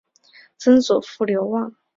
[0.57, 1.75] 曾祖父刘旺。